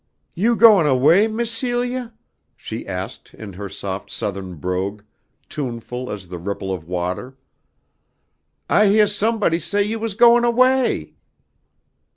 "You 0.33 0.55
goin' 0.55 0.87
away, 0.87 1.27
Miss 1.27 1.51
Celia?" 1.51 2.15
she 2.55 2.87
asked 2.87 3.35
in 3.35 3.53
her 3.53 3.69
soft 3.69 4.09
Southern 4.09 4.55
brogue, 4.55 5.03
tuneful 5.47 6.09
as 6.09 6.29
the 6.29 6.39
ripple 6.39 6.73
of 6.73 6.87
water. 6.87 7.37
"I 8.67 8.87
heah 8.87 9.07
sumbody 9.07 9.59
say 9.61 9.83
you 9.83 9.99
was 9.99 10.15
goin' 10.15 10.43
away." 10.43 11.13